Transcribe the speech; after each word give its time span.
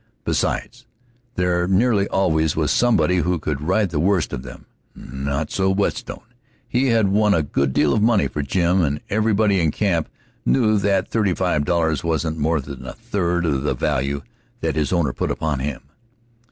Besides, 0.25 0.87
there 1.35 1.67
nearly 1.67 2.07
always 2.07 2.55
was 2.55 2.71
somebody 2.71 3.17
who 3.17 3.37
could 3.37 3.61
ride 3.61 3.91
the 3.91 3.99
worst 3.99 4.33
of 4.33 4.41
them. 4.41 4.65
Not 4.95 5.51
so 5.51 5.69
Whetstone. 5.69 6.23
He 6.67 6.87
had 6.87 7.09
won 7.09 7.35
a 7.35 7.43
good 7.43 7.71
deal 7.71 7.93
of 7.93 8.01
money 8.01 8.27
for 8.27 8.41
Jim, 8.41 8.81
and 8.81 8.99
everybody 9.11 9.59
in 9.59 9.69
camp 9.69 10.09
knew 10.43 10.79
that 10.79 11.09
thirty 11.11 11.35
five 11.35 11.65
dollars 11.65 12.03
wasn't 12.03 12.39
more 12.39 12.59
than 12.59 12.83
a 12.87 12.93
third 12.93 13.45
of 13.45 13.61
the 13.61 13.75
value 13.75 14.23
that 14.61 14.75
his 14.75 14.91
owner 14.91 15.13
put 15.13 15.29
upon 15.29 15.59
him. 15.59 15.83